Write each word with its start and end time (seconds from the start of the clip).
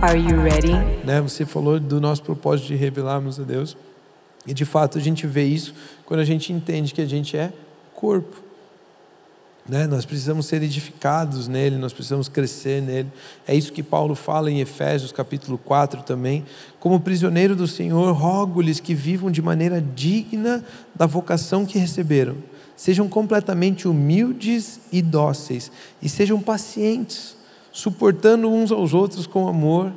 Are 0.00 0.18
you 0.18 0.40
ready? 0.42 0.72
Né? 1.04 1.20
Você 1.20 1.44
falou 1.44 1.80
do 1.80 2.00
nosso 2.00 2.22
propósito 2.22 2.68
de 2.68 2.74
revelarmos 2.74 3.40
a 3.40 3.42
Deus. 3.42 3.76
E 4.46 4.52
de 4.52 4.64
fato 4.64 4.98
a 4.98 5.00
gente 5.00 5.26
vê 5.26 5.44
isso 5.44 5.74
quando 6.04 6.20
a 6.20 6.24
gente 6.24 6.52
entende 6.52 6.92
que 6.92 7.00
a 7.00 7.06
gente 7.06 7.36
é 7.36 7.52
corpo. 7.94 8.44
Né? 9.66 9.86
Nós 9.86 10.04
precisamos 10.04 10.46
ser 10.46 10.62
edificados 10.62 11.48
nele, 11.48 11.76
nós 11.76 11.92
precisamos 11.92 12.28
crescer 12.28 12.82
nele. 12.82 13.10
É 13.46 13.54
isso 13.54 13.72
que 13.72 13.82
Paulo 13.82 14.14
fala 14.14 14.50
em 14.50 14.60
Efésios 14.60 15.10
capítulo 15.10 15.56
4 15.56 16.02
também. 16.02 16.44
Como 16.78 17.00
prisioneiro 17.00 17.56
do 17.56 17.66
Senhor, 17.66 18.12
rogo-lhes 18.12 18.80
que 18.80 18.94
vivam 18.94 19.30
de 19.30 19.40
maneira 19.40 19.80
digna 19.80 20.62
da 20.94 21.06
vocação 21.06 21.64
que 21.64 21.78
receberam. 21.78 22.36
Sejam 22.76 23.08
completamente 23.08 23.88
humildes 23.88 24.80
e 24.92 25.00
dóceis, 25.00 25.70
e 26.02 26.08
sejam 26.08 26.40
pacientes, 26.40 27.36
suportando 27.74 28.48
uns 28.48 28.70
aos 28.70 28.94
outros 28.94 29.26
com 29.26 29.48
amor. 29.48 29.92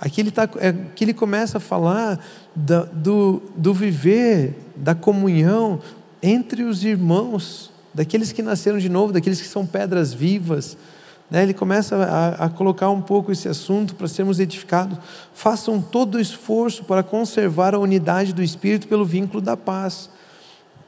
Aqui 0.00 0.20
ele, 0.20 0.32
tá, 0.32 0.42
aqui 0.42 1.04
ele 1.04 1.14
começa 1.14 1.58
a 1.58 1.60
falar 1.60 2.18
da, 2.56 2.82
do, 2.82 3.40
do 3.56 3.72
viver, 3.72 4.58
da 4.74 4.96
comunhão 4.96 5.80
entre 6.20 6.64
os 6.64 6.82
irmãos 6.82 7.70
daqueles 7.94 8.32
que 8.32 8.42
nasceram 8.42 8.78
de 8.78 8.88
novo, 8.88 9.12
daqueles 9.12 9.40
que 9.40 9.46
são 9.46 9.64
pedras 9.64 10.12
vivas. 10.12 10.76
Né? 11.30 11.44
Ele 11.44 11.54
começa 11.54 11.96
a, 11.96 12.46
a 12.46 12.48
colocar 12.48 12.90
um 12.90 13.00
pouco 13.00 13.30
esse 13.30 13.48
assunto 13.48 13.94
para 13.94 14.08
sermos 14.08 14.40
edificados. 14.40 14.98
Façam 15.32 15.80
todo 15.80 16.16
o 16.16 16.20
esforço 16.20 16.82
para 16.82 17.04
conservar 17.04 17.76
a 17.76 17.78
unidade 17.78 18.32
do 18.32 18.42
Espírito 18.42 18.88
pelo 18.88 19.04
vínculo 19.04 19.40
da 19.40 19.56
paz. 19.56 20.10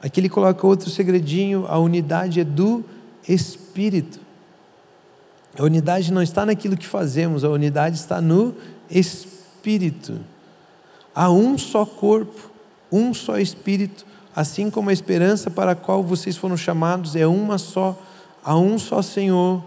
Aqui 0.01 0.19
ele 0.19 0.27
coloca 0.27 0.67
outro 0.67 0.89
segredinho: 0.89 1.65
a 1.69 1.79
unidade 1.79 2.41
é 2.41 2.43
do 2.43 2.83
Espírito. 3.27 4.22
A 5.57 5.63
unidade 5.63 6.11
não 6.11 6.21
está 6.21 6.45
naquilo 6.45 6.77
que 6.77 6.87
fazemos, 6.87 7.43
a 7.43 7.49
unidade 7.49 7.95
está 7.95 8.19
no 8.19 8.55
Espírito. 8.89 10.19
Há 11.13 11.29
um 11.31 11.57
só 11.57 11.85
corpo, 11.85 12.51
um 12.91 13.13
só 13.13 13.37
Espírito 13.37 14.05
assim 14.35 14.69
como 14.69 14.89
a 14.89 14.93
esperança 14.93 15.49
para 15.49 15.71
a 15.71 15.75
qual 15.75 16.01
vocês 16.03 16.35
foram 16.35 16.57
chamados 16.57 17.15
é 17.15 17.27
uma 17.27 17.57
só, 17.57 17.99
há 18.43 18.57
um 18.57 18.79
só 18.79 19.01
Senhor, 19.01 19.63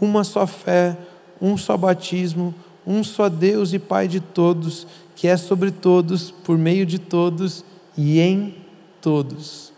uma 0.00 0.24
só 0.24 0.46
fé, 0.46 0.96
um 1.40 1.56
só 1.56 1.76
batismo, 1.76 2.54
um 2.86 3.04
só 3.04 3.28
Deus 3.28 3.72
e 3.72 3.78
Pai 3.78 4.08
de 4.08 4.20
todos, 4.20 4.86
que 5.14 5.28
é 5.28 5.36
sobre 5.36 5.70
todos, 5.70 6.30
por 6.30 6.58
meio 6.58 6.84
de 6.84 6.98
todos 6.98 7.64
e 7.96 8.20
em 8.20 8.56
todos. 9.00 9.72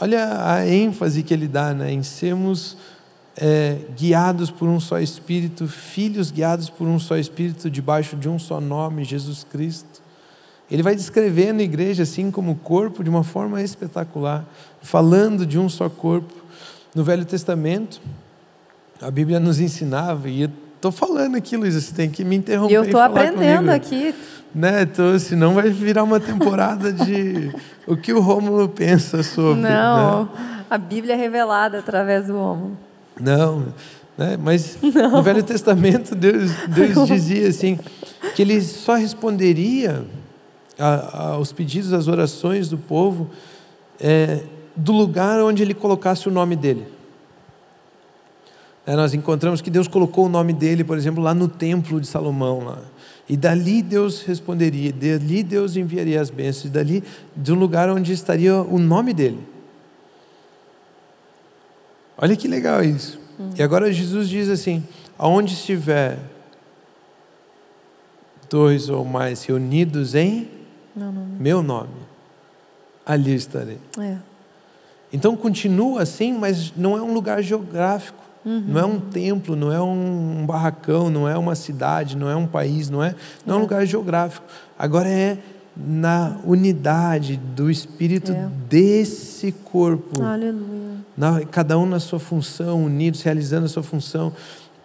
Olha 0.00 0.52
a 0.52 0.66
ênfase 0.66 1.22
que 1.22 1.32
ele 1.32 1.46
dá 1.46 1.72
né, 1.72 1.92
em 1.92 2.02
sermos 2.02 2.76
é, 3.36 3.78
guiados 3.96 4.50
por 4.50 4.68
um 4.68 4.78
só 4.78 4.98
Espírito, 4.98 5.66
filhos 5.66 6.30
guiados 6.30 6.70
por 6.70 6.86
um 6.86 6.98
só 6.98 7.16
Espírito, 7.16 7.68
debaixo 7.70 8.16
de 8.16 8.28
um 8.28 8.38
só 8.38 8.60
nome, 8.60 9.04
Jesus 9.04 9.44
Cristo. 9.44 10.02
Ele 10.70 10.82
vai 10.82 10.94
descrevendo 10.94 11.60
a 11.60 11.64
igreja 11.64 12.04
assim 12.04 12.30
como 12.30 12.54
corpo 12.56 13.04
de 13.04 13.10
uma 13.10 13.22
forma 13.22 13.62
espetacular, 13.62 14.44
falando 14.80 15.44
de 15.44 15.58
um 15.58 15.68
só 15.68 15.88
corpo. 15.88 16.32
No 16.94 17.02
Velho 17.04 17.24
Testamento, 17.24 18.00
a 19.00 19.10
Bíblia 19.10 19.40
nos 19.40 19.60
ensinava, 19.60 20.28
e 20.28 20.48
estou 20.74 20.92
falando 20.92 21.36
aqui, 21.36 21.56
Luísa, 21.56 21.80
você 21.80 21.92
tem 21.92 22.08
que 22.08 22.24
me 22.24 22.36
interromper. 22.36 22.74
Eu 22.74 22.84
estou 22.84 23.00
aprendendo 23.00 23.66
comigo. 23.66 23.72
aqui. 23.72 24.14
Né? 24.54 24.82
Então, 24.82 25.18
senão 25.18 25.54
vai 25.54 25.68
virar 25.68 26.04
uma 26.04 26.20
temporada 26.20 26.92
de 26.92 27.52
o 27.86 27.96
que 27.96 28.12
o 28.12 28.20
Rômulo 28.20 28.68
pensa 28.68 29.22
sobre. 29.22 29.62
Não, 29.62 30.24
né? 30.24 30.28
a 30.70 30.78
Bíblia 30.78 31.14
é 31.14 31.16
revelada 31.16 31.80
através 31.80 32.28
do 32.28 32.34
Rômulo. 32.34 32.78
Não, 33.20 33.66
né? 34.16 34.36
mas 34.40 34.78
Não. 34.82 35.10
no 35.10 35.22
Velho 35.22 35.42
Testamento 35.42 36.14
Deus, 36.14 36.50
Deus 36.68 37.06
dizia 37.08 37.48
assim, 37.48 37.78
que 38.34 38.42
ele 38.42 38.60
só 38.60 38.94
responderia 38.94 40.04
aos 40.78 41.52
pedidos, 41.52 41.92
às 41.92 42.08
orações 42.08 42.68
do 42.68 42.78
povo, 42.78 43.30
é, 44.00 44.40
do 44.74 44.92
lugar 44.92 45.40
onde 45.40 45.62
ele 45.62 45.74
colocasse 45.74 46.28
o 46.28 46.32
nome 46.32 46.56
dele. 46.56 46.86
É, 48.86 48.94
nós 48.96 49.14
encontramos 49.14 49.62
que 49.62 49.70
Deus 49.70 49.88
colocou 49.88 50.26
o 50.26 50.28
nome 50.28 50.52
dele, 50.52 50.84
por 50.84 50.98
exemplo, 50.98 51.22
lá 51.22 51.32
no 51.32 51.48
templo 51.48 52.00
de 52.00 52.06
Salomão. 52.06 52.64
Lá. 52.64 52.78
E 53.28 53.36
dali 53.36 53.80
Deus 53.80 54.22
responderia, 54.22 54.92
dali 54.92 55.42
Deus 55.42 55.76
enviaria 55.76 56.20
as 56.20 56.28
bênçãos, 56.28 56.70
dali 56.70 57.02
de 57.34 57.52
um 57.52 57.56
lugar 57.56 57.88
onde 57.88 58.12
estaria 58.12 58.54
o 58.54 58.78
nome 58.78 59.14
dele. 59.14 59.38
Olha 62.16 62.36
que 62.36 62.46
legal 62.46 62.82
isso. 62.82 63.18
E 63.56 63.62
agora 63.62 63.92
Jesus 63.92 64.28
diz 64.28 64.48
assim: 64.48 64.82
aonde 65.18 65.54
estiver 65.54 66.18
dois 68.48 68.88
ou 68.88 69.04
mais 69.04 69.44
reunidos 69.44 70.14
em 70.14 70.48
não, 70.94 71.10
não. 71.10 71.24
meu 71.24 71.62
nome, 71.62 71.90
ali 73.04 73.34
estarei. 73.34 73.78
É. 73.98 74.16
Então 75.12 75.36
continua 75.36 76.02
assim, 76.02 76.32
mas 76.32 76.72
não 76.76 76.96
é 76.96 77.02
um 77.02 77.12
lugar 77.12 77.42
geográfico, 77.42 78.18
uhum. 78.44 78.64
não 78.66 78.80
é 78.80 78.84
um 78.84 79.00
templo, 79.00 79.56
não 79.56 79.72
é 79.72 79.80
um 79.80 80.44
barracão, 80.46 81.10
não 81.10 81.28
é 81.28 81.36
uma 81.36 81.54
cidade, 81.54 82.16
não 82.16 82.28
é 82.28 82.36
um 82.36 82.46
país, 82.46 82.90
não 82.90 83.02
é, 83.02 83.14
não 83.44 83.54
é, 83.54 83.56
é 83.56 83.58
um 83.58 83.62
lugar 83.62 83.86
geográfico. 83.86 84.46
Agora 84.78 85.08
é 85.08 85.38
na 85.76 86.36
unidade 86.44 87.36
do 87.36 87.70
Espírito 87.70 88.32
é. 88.32 88.48
desse 88.68 89.52
corpo. 89.52 90.22
Aleluia. 90.22 90.94
Na, 91.16 91.44
cada 91.44 91.78
um 91.78 91.86
na 91.86 92.00
sua 92.00 92.18
função, 92.18 92.84
unidos, 92.84 93.22
realizando 93.22 93.66
a 93.66 93.68
sua 93.68 93.82
função. 93.82 94.32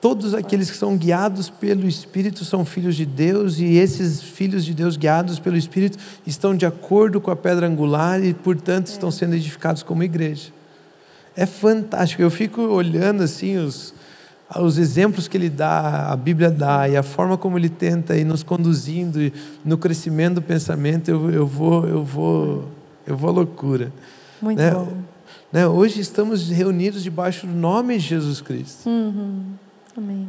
Todos 0.02 0.34
aqueles 0.34 0.72
que 0.72 0.78
são 0.78 0.96
guiados 0.96 1.50
pelo 1.50 1.88
Espírito 1.88 2.46
são 2.46 2.64
filhos 2.64 2.96
de 2.96 3.06
Deus, 3.06 3.60
e 3.60 3.76
esses 3.76 4.22
filhos 4.22 4.64
de 4.64 4.74
Deus 4.74 4.96
guiados 4.96 5.40
pelo 5.40 5.58
Espírito 5.58 5.98
estão 6.26 6.56
de 6.56 6.66
acordo 6.66 7.20
com 7.20 7.30
a 7.30 7.36
pedra 7.36 7.68
angular 7.68 8.24
e, 8.24 8.34
portanto, 8.34 8.88
é. 8.88 8.92
estão 8.92 9.12
sendo 9.12 9.36
edificados 9.36 9.84
como 9.84 10.04
igreja. 10.04 10.52
É 11.36 11.46
fantástico. 11.46 12.22
Eu 12.22 12.32
fico 12.32 12.62
olhando 12.62 13.24
assim 13.24 13.58
os, 13.58 13.94
os 14.58 14.78
exemplos 14.78 15.28
que 15.28 15.38
ele 15.38 15.50
dá, 15.50 16.12
a 16.12 16.16
Bíblia 16.16 16.50
dá, 16.50 16.90
e 16.90 16.98
a 16.98 17.04
forma 17.04 17.38
como 17.38 17.58
ele 17.58 17.70
tenta 17.70 18.18
ir 18.18 18.24
nos 18.24 18.42
conduzindo 18.42 19.32
no 19.64 19.78
crescimento 19.78 20.36
do 20.36 20.42
pensamento, 20.42 21.10
eu, 21.10 21.30
eu 21.30 21.46
vou, 21.46 21.88
eu 21.88 22.04
vou, 22.04 22.66
eu 23.06 23.16
vou 23.16 23.30
à 23.30 23.34
loucura. 23.34 23.92
Muito 24.42 24.58
né? 24.58 24.72
bom. 24.72 24.88
Né? 25.52 25.68
Hoje 25.68 26.00
estamos 26.00 26.50
reunidos 26.50 27.04
debaixo 27.04 27.46
do 27.46 27.54
nome 27.54 27.98
de 27.98 28.08
Jesus 28.08 28.42
Cristo. 28.42 28.90
Uhum. 28.90 29.44
Amém. 29.96 30.28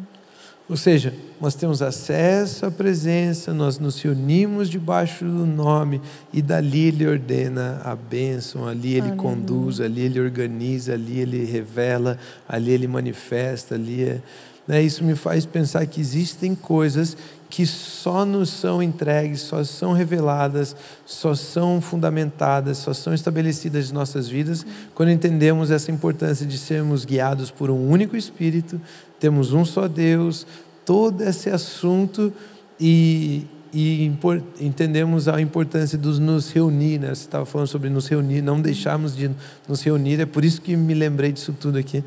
Ou 0.68 0.76
seja, 0.76 1.12
nós 1.40 1.56
temos 1.56 1.82
acesso 1.82 2.64
à 2.64 2.70
presença, 2.70 3.52
nós 3.52 3.76
nos 3.80 4.00
reunimos 4.00 4.70
debaixo 4.70 5.24
do 5.24 5.44
nome 5.44 6.00
e 6.32 6.40
dali 6.40 6.86
Ele 6.86 7.08
ordena 7.08 7.80
a 7.84 7.96
bênção, 7.96 8.68
ali 8.68 8.90
Ele 8.90 9.08
Aleluia. 9.08 9.16
conduz, 9.16 9.80
ali 9.80 10.02
Ele 10.02 10.20
organiza, 10.20 10.92
ali 10.94 11.18
Ele 11.18 11.44
revela, 11.44 12.16
ali 12.48 12.70
Ele 12.70 12.86
manifesta, 12.86 13.74
ali 13.74 14.04
é, 14.04 14.20
né? 14.66 14.82
Isso 14.82 15.02
me 15.02 15.14
faz 15.14 15.44
pensar 15.44 15.84
que 15.86 16.00
existem 16.00 16.54
coisas 16.54 17.16
que 17.50 17.66
só 17.66 18.24
nos 18.24 18.48
são 18.48 18.80
entregues, 18.80 19.40
só 19.40 19.64
são 19.64 19.92
reveladas, 19.92 20.76
só 21.04 21.34
são 21.34 21.80
fundamentadas, 21.80 22.78
só 22.78 22.94
são 22.94 23.12
estabelecidas 23.12 23.90
em 23.90 23.92
nossas 23.92 24.28
vidas 24.28 24.64
quando 24.94 25.10
entendemos 25.10 25.72
essa 25.72 25.90
importância 25.90 26.46
de 26.46 26.56
sermos 26.56 27.04
guiados 27.04 27.50
por 27.50 27.68
um 27.68 27.90
único 27.90 28.16
Espírito, 28.16 28.80
temos 29.18 29.52
um 29.52 29.64
só 29.64 29.88
Deus, 29.88 30.46
todo 30.84 31.22
esse 31.22 31.50
assunto 31.50 32.32
e, 32.78 33.44
e 33.72 34.12
entendemos 34.60 35.26
a 35.26 35.40
importância 35.40 35.98
de 35.98 36.20
nos 36.20 36.52
reunir, 36.52 36.98
né? 36.98 37.08
Você 37.08 37.22
estava 37.22 37.44
falando 37.44 37.66
sobre 37.66 37.90
nos 37.90 38.06
reunir, 38.06 38.42
não 38.42 38.60
deixarmos 38.60 39.16
de 39.16 39.30
nos 39.68 39.82
reunir, 39.82 40.20
é 40.20 40.26
por 40.26 40.44
isso 40.44 40.62
que 40.62 40.76
me 40.76 40.94
lembrei 40.94 41.32
disso 41.32 41.52
tudo 41.58 41.78
aqui, 41.78 42.04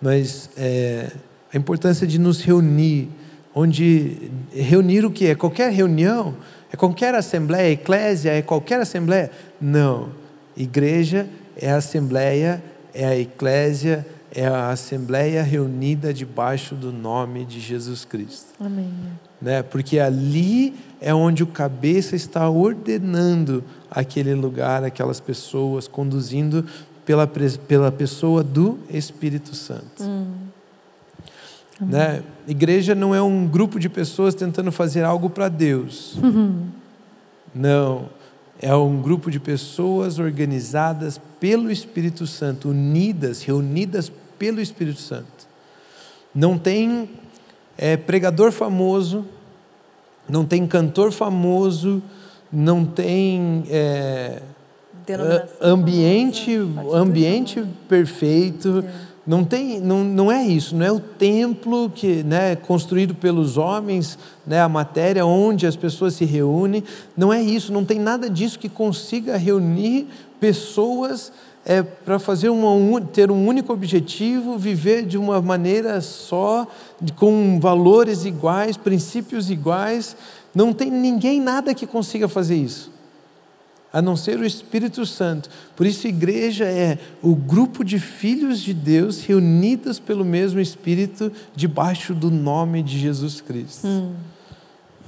mas 0.00 0.48
é, 0.56 1.10
a 1.52 1.56
importância 1.56 2.06
de 2.06 2.18
nos 2.18 2.40
reunir 2.40 3.08
onde 3.54 4.30
reunir 4.52 5.04
o 5.04 5.10
que 5.10 5.26
é? 5.26 5.34
Qualquer 5.34 5.72
reunião? 5.72 6.34
É 6.72 6.76
qualquer 6.76 7.14
assembleia? 7.14 7.72
Eclésia 7.72 8.30
é 8.30 8.42
qualquer 8.42 8.80
assembleia? 8.80 9.30
Não. 9.60 10.10
Igreja 10.56 11.28
é 11.56 11.70
a 11.70 11.76
assembleia, 11.76 12.62
é 12.94 13.06
a 13.06 13.18
eclésia, 13.18 14.06
é 14.32 14.46
a 14.46 14.70
assembleia 14.70 15.42
reunida 15.42 16.12
debaixo 16.12 16.74
do 16.74 16.92
nome 16.92 17.44
de 17.44 17.58
Jesus 17.58 18.04
Cristo. 18.04 18.52
Amém. 18.60 18.92
Né? 19.40 19.62
Porque 19.62 19.98
ali 19.98 20.74
é 21.00 21.14
onde 21.14 21.42
o 21.42 21.46
cabeça 21.46 22.14
está 22.14 22.48
ordenando 22.48 23.64
aquele 23.90 24.34
lugar, 24.34 24.84
aquelas 24.84 25.20
pessoas, 25.20 25.88
conduzindo 25.88 26.64
pela, 27.04 27.26
pela 27.26 27.90
pessoa 27.90 28.42
do 28.42 28.78
Espírito 28.90 29.54
Santo. 29.54 30.02
Hum. 30.02 30.17
Né? 31.80 32.22
Igreja 32.46 32.94
não 32.94 33.14
é 33.14 33.22
um 33.22 33.46
grupo 33.46 33.78
de 33.78 33.88
pessoas 33.88 34.34
tentando 34.34 34.72
fazer 34.72 35.04
algo 35.04 35.30
para 35.30 35.48
Deus. 35.48 36.16
Não. 37.54 38.06
É 38.60 38.74
um 38.74 39.00
grupo 39.00 39.30
de 39.30 39.38
pessoas 39.38 40.18
organizadas 40.18 41.20
pelo 41.38 41.70
Espírito 41.70 42.26
Santo, 42.26 42.70
unidas, 42.70 43.42
reunidas 43.42 44.10
pelo 44.38 44.60
Espírito 44.60 45.00
Santo. 45.00 45.46
Não 46.34 46.58
tem 46.58 47.08
é, 47.76 47.96
pregador 47.96 48.50
famoso, 48.50 49.24
não 50.28 50.44
tem 50.44 50.66
cantor 50.66 51.12
famoso, 51.12 52.02
não 52.52 52.84
tem 52.84 53.64
é, 53.70 54.42
ambiente, 55.60 56.56
ambiente 56.92 57.64
perfeito. 57.88 58.84
Não, 59.28 59.44
tem, 59.44 59.78
não, 59.78 60.02
não 60.02 60.32
é 60.32 60.42
isso, 60.42 60.74
não 60.74 60.86
é 60.86 60.90
o 60.90 60.98
templo 60.98 61.90
que 61.90 62.22
né, 62.22 62.56
construído 62.56 63.14
pelos 63.14 63.58
homens, 63.58 64.18
né, 64.46 64.58
a 64.58 64.70
matéria 64.70 65.26
onde 65.26 65.66
as 65.66 65.76
pessoas 65.76 66.14
se 66.14 66.24
reúnem, 66.24 66.82
não 67.14 67.30
é 67.30 67.38
isso, 67.38 67.70
não 67.70 67.84
tem 67.84 67.98
nada 67.98 68.30
disso 68.30 68.58
que 68.58 68.70
consiga 68.70 69.36
reunir 69.36 70.06
pessoas 70.40 71.30
é, 71.66 71.82
para 71.82 72.18
fazer 72.18 72.48
uma, 72.48 73.02
ter 73.02 73.30
um 73.30 73.46
único 73.46 73.70
objetivo, 73.70 74.56
viver 74.56 75.04
de 75.04 75.18
uma 75.18 75.42
maneira 75.42 76.00
só, 76.00 76.66
com 77.14 77.60
valores 77.60 78.24
iguais, 78.24 78.78
princípios 78.78 79.50
iguais. 79.50 80.16
Não 80.54 80.72
tem 80.72 80.90
ninguém, 80.90 81.38
nada 81.38 81.74
que 81.74 81.86
consiga 81.86 82.28
fazer 82.28 82.56
isso 82.56 82.97
a 83.92 84.02
não 84.02 84.16
ser 84.16 84.38
o 84.38 84.44
Espírito 84.44 85.04
Santo. 85.06 85.48
Por 85.74 85.86
isso, 85.86 86.06
igreja 86.06 86.64
é 86.64 86.98
o 87.22 87.34
grupo 87.34 87.84
de 87.84 87.98
filhos 87.98 88.60
de 88.60 88.74
Deus 88.74 89.24
reunidos 89.24 89.98
pelo 89.98 90.24
mesmo 90.24 90.60
Espírito 90.60 91.32
debaixo 91.54 92.14
do 92.14 92.30
nome 92.30 92.82
de 92.82 92.98
Jesus 92.98 93.40
Cristo. 93.40 93.86
Hum. 93.86 94.12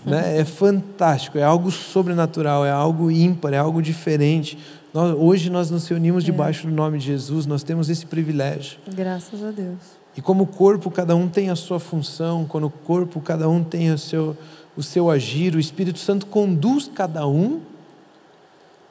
Né? 0.05 0.39
É 0.39 0.45
fantástico, 0.45 1.37
é 1.37 1.43
algo 1.43 1.71
sobrenatural, 1.71 2.65
é 2.65 2.71
algo 2.71 3.11
ímpar, 3.11 3.53
é 3.53 3.59
algo 3.59 3.83
diferente. 3.83 4.59
Nós, 4.95 5.15
hoje 5.17 5.51
nós 5.51 5.71
nos 5.71 5.87
reunimos 5.87 6.25
é. 6.25 6.27
debaixo 6.27 6.67
do 6.67 6.73
nome 6.73 6.99
de 6.99 7.07
Jesus, 7.07 7.45
nós 7.45 7.63
temos 7.63 7.91
esse 7.91 8.07
privilégio. 8.07 8.79
Graças 8.95 9.45
a 9.45 9.51
Deus. 9.51 10.01
E 10.17 10.23
como 10.23 10.47
corpo, 10.47 10.91
cada 10.91 11.15
um 11.15 11.29
tem 11.29 11.51
a 11.51 11.57
sua 11.57 11.79
função, 11.79 12.45
quando 12.49 12.67
o 12.67 12.71
corpo, 12.71 13.21
cada 13.21 13.49
um 13.49 13.63
tem 13.63 13.93
o 13.93 13.99
seu, 13.99 14.37
o 14.77 14.83
seu 14.83 15.11
agir, 15.11 15.55
o 15.55 15.61
Espírito 15.61 15.99
Santo 15.99 16.27
conduz 16.27 16.91
cada 16.93 17.27
um 17.27 17.61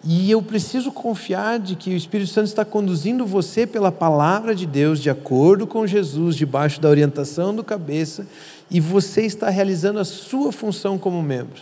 e 0.04 0.32
eu 0.32 0.42
preciso 0.42 0.92
confiar 0.92 1.60
de 1.60 1.76
que 1.76 1.90
o 1.90 1.98
Espírito 1.98 2.32
Santo 2.32 2.48
está 2.48 2.64
conduzindo 2.64 3.26
você 3.26 3.68
pela 3.68 3.92
palavra 3.92 4.56
de 4.56 4.66
Deus, 4.66 5.00
de 5.02 5.10
acordo 5.10 5.68
com 5.68 5.86
Jesus, 5.86 6.36
debaixo 6.36 6.80
da 6.80 6.88
orientação 6.88 7.54
do 7.54 7.64
cabeça, 7.64 8.26
e 8.72 8.80
você 8.80 9.26
está 9.26 9.50
realizando 9.50 10.00
a 10.00 10.06
sua 10.06 10.52
função 10.52 10.98
como 10.98 11.22
membro. 11.22 11.62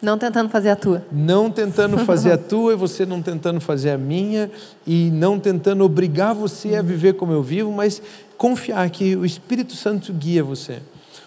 Não 0.00 0.16
tentando 0.18 0.48
fazer 0.48 0.70
a 0.70 0.76
tua. 0.76 1.04
Não 1.10 1.50
tentando 1.50 1.98
fazer 1.98 2.32
a 2.32 2.38
tua 2.38 2.72
e 2.72 2.76
você 2.76 3.04
não 3.04 3.20
tentando 3.20 3.60
fazer 3.60 3.90
a 3.90 3.98
minha, 3.98 4.50
e 4.86 5.10
não 5.10 5.38
tentando 5.38 5.84
obrigar 5.84 6.34
você 6.34 6.74
a 6.74 6.82
viver 6.82 7.14
como 7.14 7.32
eu 7.32 7.42
vivo, 7.42 7.70
mas 7.70 8.00
confiar 8.38 8.88
que 8.88 9.14
o 9.14 9.26
Espírito 9.26 9.74
Santo 9.74 10.12
guia 10.12 10.42
você. 10.42 10.80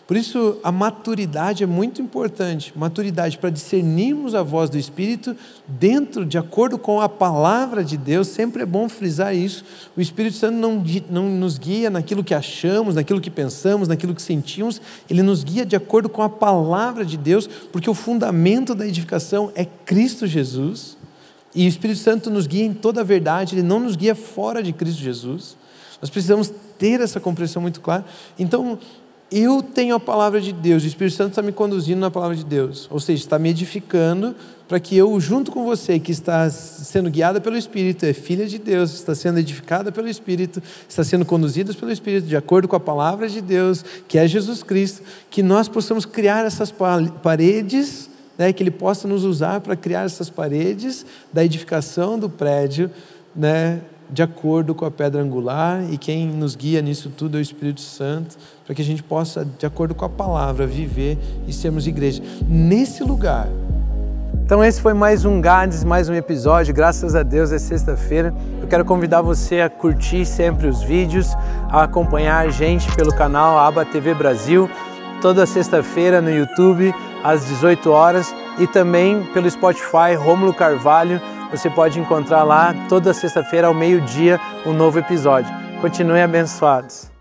Por 0.07 0.18
isso, 0.18 0.57
a 0.63 0.71
maturidade 0.71 1.63
é 1.63 1.68
muito 1.68 2.01
importante 2.01 2.74
maturidade 2.75 3.38
para 3.38 3.50
discernirmos 3.50 4.33
a 4.33 4.41
voz 4.41 4.69
do 4.69 4.77
Espírito 4.77 5.36
dentro, 5.68 6.25
de 6.25 6.38
acordo 6.38 6.77
com 6.77 7.00
a 7.00 7.07
palavra 7.07 7.83
de 7.83 7.95
Deus. 7.95 8.27
Sempre 8.27 8.63
é 8.63 8.65
bom 8.65 8.89
frisar 8.89 9.36
isso. 9.36 9.63
O 9.95 10.01
Espírito 10.01 10.36
Santo 10.36 10.56
não, 10.56 10.83
não 11.09 11.30
nos 11.30 11.57
guia 11.57 11.89
naquilo 11.89 12.24
que 12.24 12.33
achamos, 12.33 12.95
naquilo 12.95 13.21
que 13.21 13.30
pensamos, 13.30 13.88
naquilo 13.88 14.15
que 14.15 14.21
sentimos. 14.21 14.81
Ele 15.09 15.21
nos 15.21 15.44
guia 15.44 15.65
de 15.65 15.75
acordo 15.75 16.09
com 16.09 16.24
a 16.24 16.30
palavra 16.30 17.06
de 17.06 17.18
Deus, 17.18 17.47
porque 17.71 17.89
o 17.89 17.94
fundamento 17.94 18.74
da 18.74 18.88
edificação 18.88 19.51
é 19.53 19.65
Cristo 19.65 20.25
Jesus. 20.25 20.97
E 21.53 21.65
o 21.65 21.69
Espírito 21.69 22.00
Santo 22.00 22.30
nos 22.30 22.47
guia 22.47 22.65
em 22.65 22.74
toda 22.74 23.01
a 23.01 23.03
verdade, 23.03 23.56
ele 23.56 23.63
não 23.63 23.80
nos 23.80 23.95
guia 23.95 24.15
fora 24.15 24.62
de 24.62 24.71
Cristo 24.74 25.01
Jesus. 25.01 25.57
Nós 26.01 26.09
precisamos 26.09 26.51
ter 26.77 27.01
essa 27.01 27.19
compreensão 27.19 27.62
muito 27.62 27.81
clara. 27.81 28.06
Então, 28.38 28.80
eu 29.31 29.62
tenho 29.62 29.96
a 29.96 30.00
palavra 30.00 30.42
de 30.42 30.52
Deus, 30.52 30.84
o 30.84 30.88
Espírito 30.88 31.16
Santo 31.16 31.30
está 31.30 31.42
me 31.42 31.52
conduzindo 31.52 32.00
na 32.00 32.10
palavra 32.10 32.36
de 32.36 32.44
Deus, 32.44 32.88
ou 32.90 33.00
seja, 33.00 33.24
está 33.24 33.38
me 33.38 33.50
edificando 33.50 34.36
para 34.68 34.80
que 34.80 34.96
eu, 34.96 35.20
junto 35.20 35.52
com 35.52 35.66
você, 35.66 36.00
que 36.00 36.12
está 36.12 36.48
sendo 36.50 37.10
guiada 37.10 37.42
pelo 37.42 37.58
Espírito, 37.58 38.06
é 38.06 38.14
filha 38.14 38.46
de 38.46 38.60
Deus, 38.60 38.94
está 38.94 39.16
sendo 39.16 39.40
edificada 39.40 39.92
pelo 39.92 40.08
Espírito, 40.08 40.62
está 40.88 41.04
sendo 41.04 41.26
conduzida 41.26 41.74
pelo 41.74 41.92
Espírito, 41.92 42.28
de 42.28 42.38
acordo 42.38 42.68
com 42.68 42.76
a 42.76 42.80
palavra 42.80 43.28
de 43.28 43.42
Deus, 43.42 43.84
que 44.08 44.18
é 44.18 44.28
Jesus 44.28 44.62
Cristo, 44.62 45.02
que 45.30 45.42
nós 45.42 45.68
possamos 45.68 46.06
criar 46.06 46.46
essas 46.46 46.72
paredes, 47.24 48.12
né, 48.38 48.54
que 48.54 48.62
Ele 48.62 48.72
possa 48.72 49.08
nos 49.08 49.24
usar 49.24 49.60
para 49.60 49.76
criar 49.76 50.06
essas 50.06 50.30
paredes 50.30 51.04
da 51.34 51.44
edificação 51.44 52.20
do 52.20 52.30
prédio, 52.30 52.92
né, 53.36 53.81
de 54.09 54.23
acordo 54.23 54.73
com 54.73 54.85
a 54.85 54.91
pedra 54.91 55.21
angular, 55.21 55.83
e 55.89 55.97
quem 55.97 56.27
nos 56.27 56.56
guia 56.56 56.81
nisso 56.81 57.11
tudo 57.15 57.38
é 57.38 57.39
o 57.39 57.41
Espírito 57.41 57.81
Santo, 57.81 58.38
para 58.65 58.73
que 58.73 58.81
a 58.81 58.85
gente 58.85 59.03
possa, 59.03 59.45
de 59.57 59.65
acordo 59.65 59.94
com 59.94 60.03
a 60.03 60.09
palavra, 60.09 60.65
viver 60.65 61.17
e 61.47 61.53
sermos 61.53 61.85
igreja 61.85 62.23
nesse 62.47 63.03
lugar. 63.03 63.47
Então 64.44 64.63
esse 64.63 64.81
foi 64.81 64.95
mais 64.95 65.25
um 65.25 65.39
Gades, 65.39 65.83
mais 65.83 66.09
um 66.09 66.13
episódio. 66.15 66.73
Graças 66.73 67.13
a 67.13 67.21
Deus 67.21 67.51
é 67.51 67.59
sexta-feira. 67.59 68.33
Eu 68.59 68.67
quero 68.67 68.83
convidar 68.83 69.21
você 69.21 69.61
a 69.61 69.69
curtir 69.69 70.25
sempre 70.25 70.65
os 70.65 70.81
vídeos, 70.81 71.35
a 71.69 71.83
acompanhar 71.83 72.47
a 72.47 72.50
gente 72.50 72.91
pelo 72.95 73.13
canal 73.13 73.59
Aba 73.59 73.85
TV 73.85 74.15
Brasil, 74.15 74.67
toda 75.21 75.45
sexta-feira 75.45 76.19
no 76.19 76.31
YouTube 76.31 76.91
às 77.23 77.45
18 77.45 77.91
horas 77.91 78.33
e 78.57 78.65
também 78.65 79.23
pelo 79.33 79.50
Spotify 79.50 80.15
Rômulo 80.17 80.51
Carvalho 80.51 81.21
você 81.50 81.69
pode 81.69 82.00
encontrar 82.00 82.44
lá 82.44 82.74
toda 82.88 83.13
sexta-feira 83.13 83.68
ao 83.68 83.74
meio-dia 83.74 84.40
um 84.66 84.74
novo 84.74 85.00
episódio. 85.00 85.51
Continuem 85.81 86.24
abençoados. 86.24 87.19